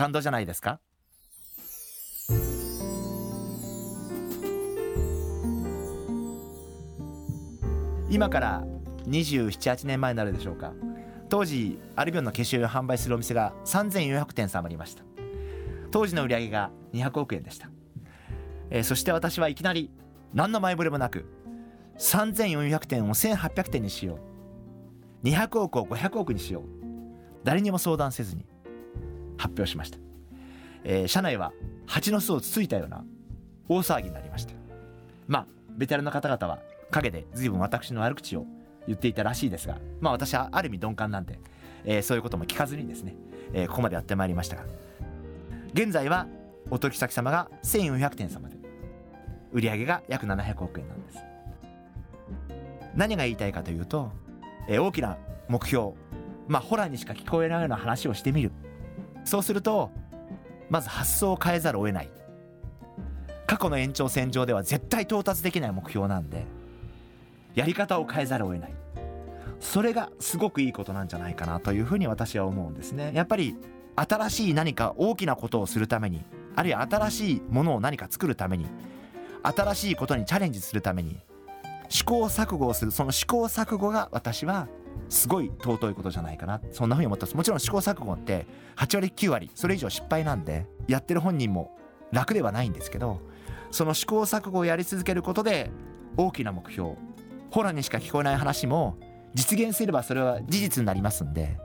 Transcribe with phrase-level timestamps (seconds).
[0.00, 0.80] 感動じゃないですか？
[8.08, 8.64] 今から
[9.06, 10.72] 278年前になるでしょうか。
[11.28, 15.04] 当時アルビオンの化粧を販売するお店が3400店様ありました。
[15.90, 17.68] 当時の売り上げが200億円でした、
[18.70, 19.90] えー、そして私はいきなり
[20.32, 21.26] 何の前触れもなく
[21.98, 24.18] 3400点を1800点にしよ
[25.22, 25.26] う。
[25.26, 26.62] 200億を500億にしよう。
[27.44, 28.46] 誰にも相談せずに
[29.40, 29.98] 発表しました、
[30.84, 31.52] えー、社内は
[31.86, 33.04] 蜂の巣をつついたような
[33.68, 34.52] 大騒ぎになりました。
[35.26, 36.58] まあベテランの方々は
[36.90, 38.44] 陰で随分私の悪口を
[38.86, 41.38] 言っていたらしいですがまあ私はある意味鈍感なんで、
[41.84, 43.14] えー、そういうことも聞かずにですね、
[43.52, 44.64] えー、ここまでやってまいりましたが
[45.72, 46.26] 現在は
[46.70, 48.56] お取引先様が1400点様で
[49.52, 51.18] 売上が約700億円なんです。
[52.94, 54.10] 何が言いたいかというと、
[54.68, 55.16] えー、大きな
[55.48, 55.92] 目標
[56.48, 58.50] まあホラーにしか聞こえないような話をしてみる。
[59.30, 59.92] そうすると
[60.70, 62.10] まず発想を変えざるを得ない。
[63.46, 66.46] 過去の延長線上では絶対到達できない目標なんで
[67.54, 68.74] やり方を変えざるを得ない。
[69.60, 73.12] それがすごくいいことなんじゃないかなというふうに私は思うんですね。
[73.14, 73.56] やっぱり
[73.94, 76.24] 新しい何か大きなことをするために
[76.56, 78.66] あるいは新しいものを何か作るために
[79.44, 81.20] 新しいことにチャレンジするために
[81.88, 84.66] 試行錯誤をするその試行錯誤が私は
[85.10, 86.60] すごい尊いことじゃないかな。
[86.72, 87.36] そんなふうに思ってます。
[87.36, 91.76] もちろん試行錯誤って8割9割それ以上失敗なんでやってる本人も
[92.12, 93.20] 楽ではないんですけど
[93.70, 95.70] その試行錯誤をやり続けることで
[96.16, 96.94] 大きな目標
[97.50, 98.96] ホラーにしか聞こえない話も
[99.34, 101.58] 実現すればそれは事実になりますんで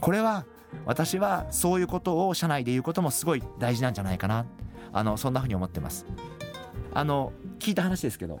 [0.00, 0.46] これは
[0.84, 4.46] 私はそういうことを社内で言うこともすごい大事なんじゃないかな。
[4.92, 6.06] あのそんなふうに思ってます。
[6.92, 8.40] あの聞いた話ですけど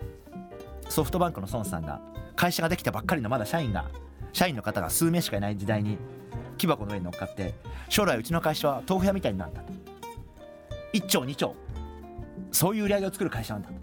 [0.88, 2.00] ソフトバンクの孫さんが
[2.34, 3.86] 会社ができたばっかりのまだ社員が
[4.36, 5.96] 社員の方が数名しかいない時代に
[6.58, 7.54] 木箱の上に乗っかって
[7.88, 9.72] 将来うちの会社は豆腐屋みたいになるんだと。
[10.92, 11.56] 1兆2兆
[12.52, 13.74] そういう売り上げを作る会社なんだと。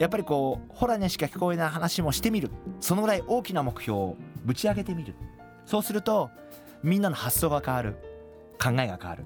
[0.00, 2.50] やっぱりこうホラーにしか聞こえない話もしてみる。
[2.80, 5.14] そのぐらい大きな目標をぶち上げてみる。
[5.66, 6.30] そうすると
[6.82, 7.94] みんなの発想が変わる。
[8.60, 9.24] 考えが変わる。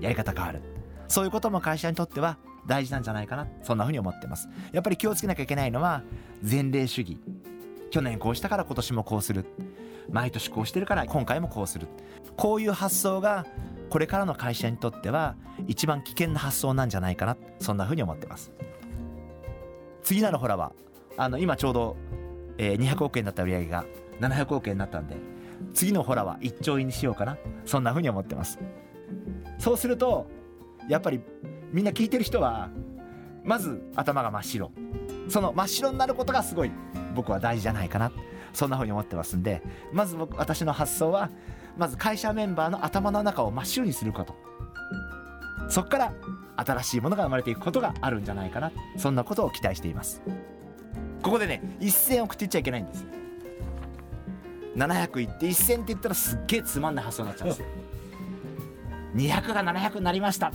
[0.00, 0.60] やり方変わる。
[1.06, 2.36] そういうことも会社にとっては
[2.66, 3.46] 大事なんじゃないかな。
[3.62, 4.48] そんなふうに思ってます。
[4.72, 6.02] やっぱり気をつけなきゃいけないのは
[6.42, 7.20] 前例主義。
[7.92, 9.44] 去年こうしたから今年もこうする。
[10.10, 11.88] 毎年こうしてるから今回もこうする。
[12.38, 13.46] こういう発想が
[13.90, 15.36] これからの会社にとっては
[15.68, 17.36] 一番危険な発想なんじゃないかな。
[17.58, 18.50] そんなふうに思ってます。
[20.02, 20.72] 次なるホラは
[21.18, 21.96] あの今ちょうど、
[22.56, 23.84] えー、200億円だった売り上げが
[24.20, 25.16] 700億円になったんで
[25.74, 27.36] 次のホラは1兆円にしようかな。
[27.66, 28.58] そんなふうに思ってます。
[29.58, 30.26] そうすると
[30.88, 31.20] やっぱり
[31.70, 32.70] みんな聞いてる人は
[33.44, 34.72] まず頭が真っ白。
[35.28, 36.72] その真っ白になることがすごい。
[37.12, 38.10] 僕は大事じゃないかな。
[38.52, 39.62] そんなふうに思ってますんで
[39.92, 41.30] まず僕私の発想は
[41.78, 44.34] まず会社メンバーの頭の中を真っ白にすること。
[45.68, 46.12] そこから
[46.56, 48.72] 新しいものが生まれていくことがあるんじゃないかな。
[48.98, 50.20] そんなことを期待しています。
[51.22, 53.06] ここでね1000億って言っちゃいけないんです。
[54.76, 57.66] 700いって1000って言ったらすっげえつまんない発想になっちゃうんですよ。
[59.14, 60.52] 200が700になりました。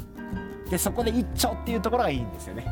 [0.69, 2.71] でそこで1兆っていうところがいいんですよね。